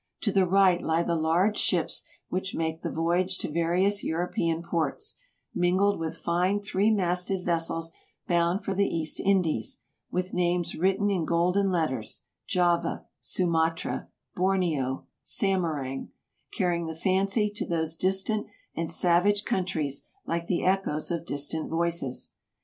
[0.21, 5.17] To the right lie the large ships which make the voyage to various European ports,
[5.53, 7.91] mingled with fine three masted vessels
[8.27, 12.23] bound for the East Indies, with names written in golden letters—
[12.57, 16.07] Java, Sumatra, Borneo, Samarang—
[16.51, 22.31] carrying the fancy to those distant and savage countries like the echoes of distant voices.